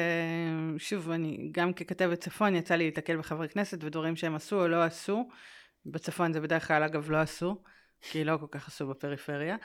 [0.77, 4.83] שוב, אני גם ככתבת צפון יצא לי להתקל בחברי כנסת ודברים שהם עשו או לא
[4.83, 5.29] עשו,
[5.85, 7.55] בצפון זה בדרך כלל אגב לא עשו,
[8.01, 9.55] כי לא כל כך עשו בפריפריה,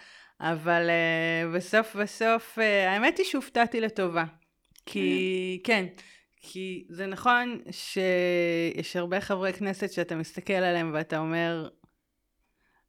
[0.40, 4.25] אבל uh, בסוף בסוף, uh, האמת היא שהופתעתי לטובה.
[4.87, 5.87] כי, כן,
[6.37, 11.68] כי זה נכון שיש הרבה חברי כנסת שאתה מסתכל עליהם ואתה אומר,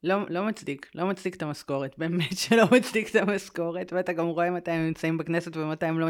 [0.03, 4.51] לא, לא מצדיק, לא מצדיק את המשכורת, באמת שלא מצדיק את המשכורת, ואתה גם רואה
[4.51, 6.09] מתי הם נמצאים בכנסת ומתי הם לא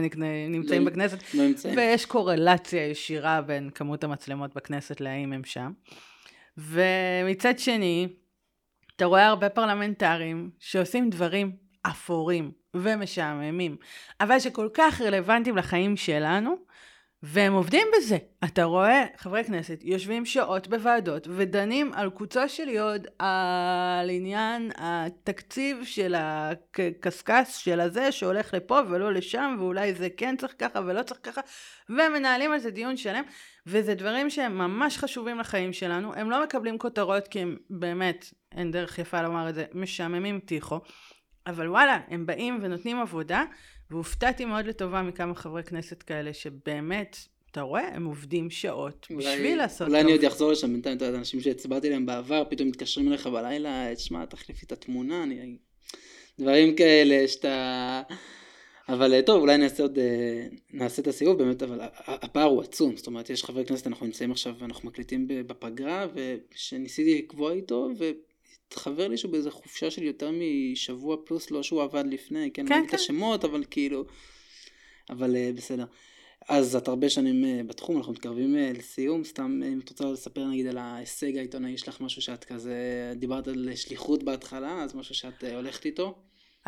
[0.50, 1.78] נמצאים לא, בכנסת, לא נמצאים.
[1.78, 5.72] ויש קורלציה ישירה בין כמות המצלמות בכנסת להאם הם שם.
[6.58, 8.08] ומצד שני,
[8.96, 13.78] אתה רואה הרבה פרלמנטרים שעושים דברים אפורים ומשעממים,
[14.22, 16.56] אבל שכל כך רלוונטיים לחיים שלנו,
[17.24, 18.18] והם עובדים בזה.
[18.44, 25.78] אתה רואה חברי כנסת יושבים שעות בוועדות ודנים על קוצו של יוד, על עניין התקציב
[25.84, 31.20] של הקשקש של הזה שהולך לפה ולא לשם, ואולי זה כן צריך ככה ולא צריך
[31.24, 31.42] ככה,
[31.90, 33.24] ומנהלים על זה דיון שלם,
[33.68, 36.14] וזה דברים שהם ממש חשובים לחיים שלנו.
[36.16, 40.80] הם לא מקבלים כותרות כי הם באמת, אין דרך יפה לומר את זה, משעממים טיחו.
[41.48, 43.44] אבל וואלה, הם באים ונותנים עבודה,
[43.92, 47.18] והופתעתי מאוד לטובה מכמה חברי כנסת כאלה שבאמת,
[47.52, 49.88] אתה רואה, הם עובדים שעות אולי, בשביל לעשות טוב.
[49.88, 53.28] אולי אני עוד אחזור לשם בינתיים, אתה יודע, אנשים שהצבעתי להם בעבר, פתאום מתקשרים אליך
[53.28, 55.58] בלילה, תשמע, תחליפי את התמונה, אני...
[56.40, 58.02] דברים כאלה שאתה...
[58.90, 62.98] אבל אה, טוב, אולי נעשה עוד, אה, נעשה את הסיבוב באמת, אבל הפער הוא עצום,
[62.98, 67.90] זאת אומרת, יש חברי כנסת, אנחנו נמצאים עכשיו, אנחנו מקליטים בפגרה, ושניסיתי לקבוע איתו,
[68.68, 72.82] התחבר לי שהוא באיזה חופשה של יותר משבוע פלוס, לא שהוא עבד לפני, כן, כן,
[72.82, 72.86] כן.
[72.90, 74.06] את השמות, אבל כאילו,
[75.10, 75.86] אבל uh, בסדר.
[76.50, 80.46] אז את הרבה שנים uh, בתחום, אנחנו מתקרבים uh, לסיום, סתם אם את רוצה לספר
[80.46, 85.16] נגיד על ההישג העיתונאי, יש לך משהו שאת כזה, דיברת על שליחות בהתחלה, אז משהו
[85.16, 86.16] שאת uh, הולכת איתו?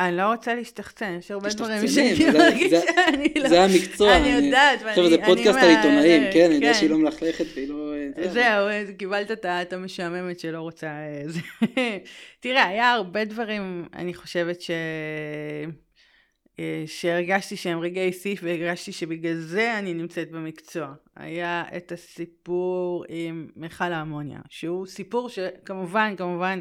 [0.00, 3.48] אני לא רוצה להשתחצן, יש הרבה דברים שאני מרגיש שאני לא...
[3.48, 4.16] זה המקצוע.
[4.16, 4.90] אני יודעת, ואני...
[4.90, 6.78] עכשיו זה פודקאסט על עיתונאים, כן, אני יודע כן.
[6.78, 7.94] שהיא לא מלכלכת והיא לא...
[8.32, 10.86] זהו, קיבלת את המשעממת שלא רוצה...
[10.86, 11.22] אה,
[12.40, 14.70] תראה, היה הרבה דברים, אני חושבת ש...
[16.86, 20.94] שהרגשתי שהם רגעי שיא והרגשתי שבגלל זה אני נמצאת במקצוע.
[21.16, 26.60] היה את הסיפור עם מכל האמוניה, שהוא סיפור שכמובן, כמובן,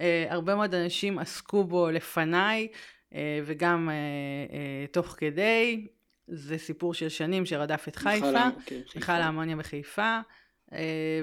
[0.00, 2.68] אה, הרבה מאוד אנשים עסקו בו לפניי
[3.14, 5.86] אה, וגם אה, תוך כדי.
[6.28, 8.48] זה סיפור של שנים שרדף את חיפה,
[8.96, 10.20] מכל okay, האמוניה בחיפה,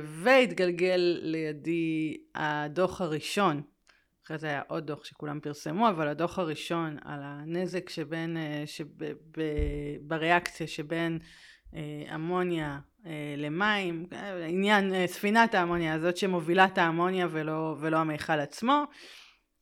[0.03, 3.61] והתגלגל לידי הדוח הראשון,
[4.31, 8.37] אחרי זה היה עוד דוח שכולם פרסמו, אבל הדוח הראשון על הנזק שבין,
[10.01, 11.19] בריאקציה שבין
[12.15, 14.05] אמוניה אה, למים,
[14.47, 18.83] עניין אה, ספינת האמוניה הזאת שמובילה את האמוניה ולא, ולא המיכל עצמו.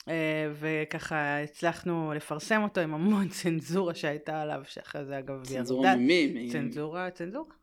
[0.08, 5.46] אה, וככה הצלחנו לפרסם אותו עם המון צנזורה שהייתה עליו, שאחרי זה אגב ירדה.
[5.46, 6.50] צנזורה ממי?
[6.52, 7.54] צנזורה, צנזורה.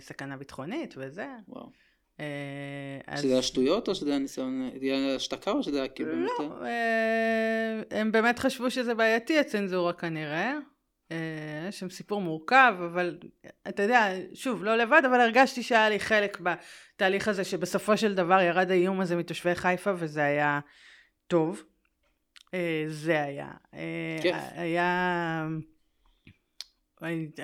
[0.00, 1.26] סכנה ביטחונית וזה.
[1.48, 1.87] וואו.
[3.06, 3.22] אז...
[3.22, 6.30] שזה השטויות או שזה הניסיון, זה השתקה או שזה היה כאילו באמת...
[6.38, 6.66] לא,
[7.90, 10.58] הם באמת חשבו שזה בעייתי הצנזורה כנראה.
[11.12, 13.18] אה, יש שם סיפור מורכב, אבל
[13.68, 18.40] אתה יודע, שוב, לא לבד, אבל הרגשתי שהיה לי חלק בתהליך הזה, שבסופו של דבר
[18.40, 20.60] ירד האיום הזה מתושבי חיפה, וזה היה
[21.26, 21.62] טוב.
[22.54, 23.50] אה, זה היה.
[23.74, 24.36] אה, כיף.
[24.50, 25.46] היה...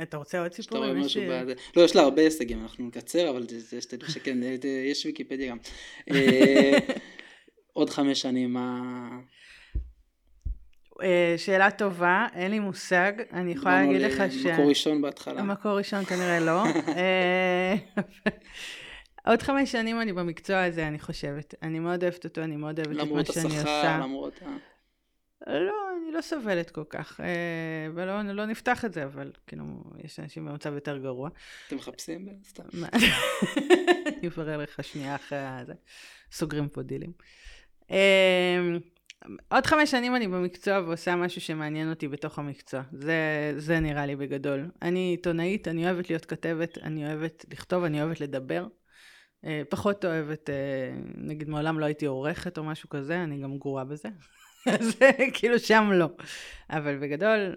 [0.03, 0.97] אתה רוצה עוד סיפורים?
[0.99, 1.17] יש...
[1.17, 1.55] בזה.
[1.77, 3.47] לא, יש לה הרבה הישגים, אנחנו נקצר, אבל
[3.79, 4.39] יש תדעו שכן,
[4.91, 5.59] יש ויקיפדיה גם.
[7.73, 8.81] עוד חמש שנים, מה...
[11.03, 14.47] אה, שאלה טובה, אין לי מושג, אני יכולה להגיד לך ש...
[14.47, 15.43] מקור ראשון בהתחלה.
[15.43, 16.65] מקור ראשון כנראה לא.
[16.99, 17.75] אה,
[19.27, 21.55] עוד חמש שנים אני במקצוע הזה, אני חושבת.
[21.63, 23.63] אני מאוד אוהבת אותו, אני מאוד אוהבת את מה שאני עושה.
[23.63, 24.74] למרות השכר, למרות ה...
[25.47, 29.65] לא, אני לא סובלת כל כך, אה, ולא לא נפתח את זה, אבל כאילו,
[30.05, 31.31] יש אנשים במצב יותר גרוע.
[31.69, 32.29] אתם מחפשים?
[32.49, 32.63] סתם.
[34.19, 35.73] אני אברר לך שנייה אחרי זה.
[36.33, 37.13] סוגרים פה דילים.
[39.49, 42.83] עוד חמש שנים אני במקצוע ועושה משהו שמעניין אותי בתוך המקצוע.
[42.93, 44.71] זה, זה נראה לי בגדול.
[44.83, 48.67] אני עיתונאית, אני אוהבת להיות כתבת, אני אוהבת לכתוב, אני אוהבת לדבר.
[49.45, 50.55] אה, פחות אוהבת, אה,
[51.17, 54.09] נגיד מעולם לא הייתי עורכת או משהו כזה, אני גם גרועה בזה.
[54.67, 54.97] אז
[55.35, 56.07] כאילו שם לא.
[56.71, 57.57] אבל בגדול,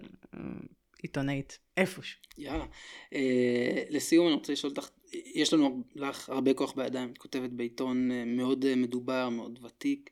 [1.02, 2.20] עיתונאית, איפשהו.
[2.38, 2.66] יאללה.
[3.14, 4.88] אה, לסיום אני רוצה לשאול אותך,
[5.34, 10.10] יש לנו לך הרבה כוח בידיים, את כותבת בעיתון אה, מאוד מדובר, מאוד ותיק.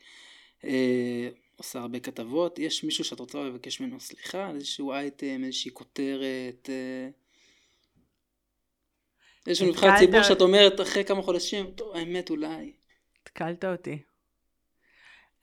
[0.65, 5.71] אה, עושה הרבה כתבות, יש מישהו שאת רוצה לבקש ממנו סליחה על איזשהו אייטם, איזושהי
[5.75, 7.09] כותרת, אה,
[9.47, 12.73] איזשהו מבחן ציבור שאת אומרת אחרי כמה חודשים, טוב, האמת אולי.
[13.23, 13.99] התקלת אותי.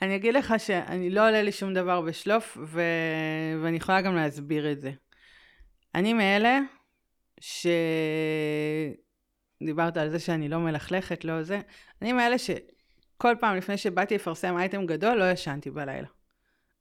[0.03, 2.81] אני אגיד לך שאני לא עולה לי שום דבר בשלוף, ו...
[3.63, 4.91] ואני יכולה גם להסביר את זה.
[5.95, 6.59] אני מאלה
[7.39, 7.67] ש...
[9.63, 11.59] דיברת על זה שאני לא מלכלכת, לא זה.
[12.01, 12.49] אני מאלה ש...
[13.17, 16.07] כל פעם לפני שבאתי לפרסם אייטם גדול, לא ישנתי בלילה.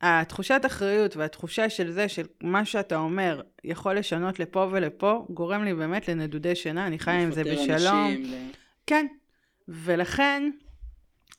[0.01, 5.75] התחושת אחריות והתחושה של זה, של מה שאתה אומר, יכול לשנות לפה ולפה, גורם לי
[5.75, 8.07] באמת לנדודי שינה, אני חיה עם זה בשלום.
[8.11, 8.53] אנשים,
[8.87, 9.07] כן,
[9.69, 10.51] ולכן,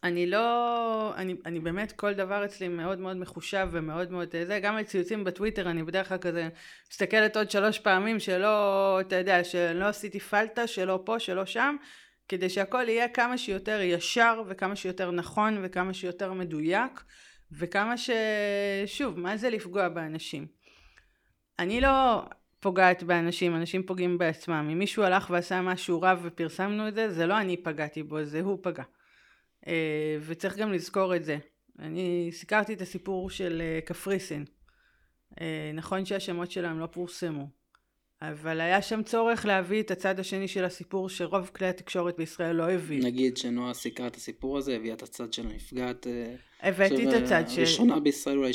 [0.04, 4.78] אני לא, אני, אני באמת, כל דבר אצלי מאוד מאוד מחושב ומאוד מאוד זה, גם
[4.78, 6.50] לציוצים בטוויטר, אני בדרך כלל כזה
[6.92, 11.76] מסתכלת עוד שלוש פעמים שלא, אתה יודע, שלא עשיתי פלטה, שלא פה, שלא שם,
[12.30, 17.04] כדי שהכל יהיה כמה שיותר ישר וכמה שיותר נכון וכמה שיותר מדויק
[17.52, 18.10] וכמה ש...
[18.86, 20.48] שוב, מה זה לפגוע באנשים?
[21.60, 22.24] אני לא
[22.60, 24.70] פוגעת באנשים, אנשים פוגעים בעצמם.
[24.72, 28.42] אם מישהו הלך ועשה משהו רע ופרסמנו את זה, זה לא אני פגעתי בו, זה
[28.42, 28.84] הוא פגע.
[29.67, 31.38] אה, וצריך גם לזכור את זה.
[31.80, 34.45] אני סיקרתי את הסיפור של אה, קפריסין.
[35.41, 37.47] אה, נכון שהשמות שלהם לא פורסמו.
[38.21, 42.71] אבל היה שם צורך להביא את הצד השני של הסיפור שרוב כלי התקשורת בישראל לא
[42.71, 43.06] הביאו.
[43.06, 46.08] נגיד שנועה סיקרה את הסיפור הזה, הביאה את הצד של הנפגעת.
[46.62, 47.62] הבאתי את הצד של...
[47.62, 48.52] הראשונה בישראל אולי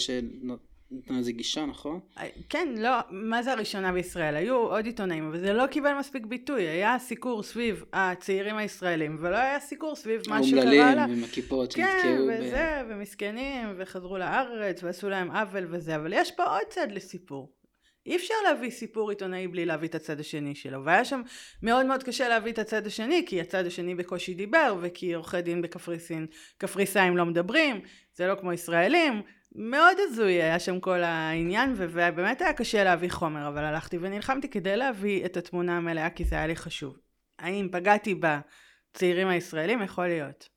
[0.91, 2.01] שנתנה איזה גישה, נכון?
[2.19, 4.37] אה, כן, לא, מה זה הראשונה בישראל?
[4.37, 6.63] היו עוד עיתונאים, אבל זה לא קיבל מספיק ביטוי.
[6.63, 10.71] היה סיקור סביב הצעירים הישראלים, ולא היה סיקור סביב מה שקרה לה.
[10.71, 12.03] האומללים עם הכיפות שנתקעו.
[12.03, 12.91] כן, וזה, ב...
[12.91, 17.59] ומסכנים, וחזרו לארץ, ועשו להם עוול וזה, אבל יש פה עוד צד לסיפור.
[18.07, 21.23] אי אפשר להביא סיפור עיתונאי בלי להביא את הצד השני שלו והיה שם
[21.63, 25.63] מאוד מאוד קשה להביא את הצד השני כי הצד השני בקושי דיבר וכי עורכי דין
[25.63, 26.27] בקפריסין
[26.59, 27.81] קפריסאים לא מדברים
[28.15, 29.23] זה לא כמו ישראלים
[29.55, 34.77] מאוד הזוי היה שם כל העניין ובאמת היה קשה להביא חומר אבל הלכתי ונלחמתי כדי
[34.77, 36.97] להביא את התמונה המלאה כי זה היה לי חשוב
[37.39, 40.49] האם פגעתי בצעירים הישראלים יכול להיות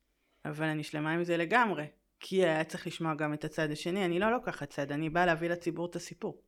[0.44, 1.84] אבל אני שלמה עם זה לגמרי
[2.20, 5.48] כי היה צריך לשמוע גם את הצד השני אני לא לוקחת צד אני באה להביא
[5.48, 6.42] לציבור את הסיפור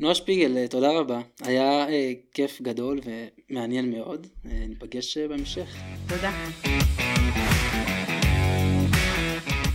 [0.00, 1.20] נועה שפיגל, אה, תודה רבה.
[1.42, 3.00] היה אה, כיף גדול
[3.50, 4.26] ומעניין מאוד.
[4.46, 5.76] אה, ניפגש אה, בהמשך.
[6.08, 6.30] תודה.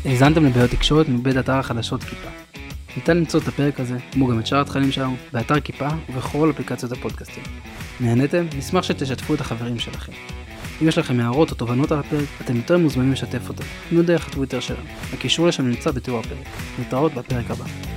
[0.06, 2.30] האזנתם לבעיות תקשורת מבית אתר החדשות כיפה.
[2.98, 6.92] ניתן למצוא את הפרק הזה, כמו גם את שאר התכנים שלנו, באתר כיפה ובכל אפליקציות
[6.92, 7.44] הפודקאסטים.
[8.00, 8.46] נהניתם?
[8.58, 10.12] נשמח שתשתפו את החברים שלכם.
[10.82, 13.64] אם יש לכם הערות או תובנות על הפרק, אתם יותר מוזמנים לשתף אותם.
[13.90, 14.88] תנו דרך הטוויטר שלנו.
[15.14, 16.48] הקישור לשם נמצא בתיאור הפרק.
[16.80, 17.95] נתראות בפרק הבא.